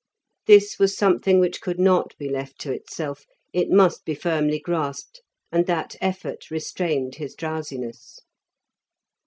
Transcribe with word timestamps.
This 0.47 0.79
was 0.79 0.97
something 0.97 1.39
which 1.39 1.61
could 1.61 1.79
not 1.79 2.17
be 2.17 2.27
left 2.27 2.57
to 2.61 2.71
itself; 2.73 3.25
it 3.53 3.69
must 3.69 4.03
be 4.03 4.15
firmly 4.15 4.59
grasped, 4.59 5.21
and 5.51 5.67
that 5.67 5.95
effort 6.01 6.49
restrained 6.49 7.17
his 7.17 7.35
drowsiness. 7.35 8.19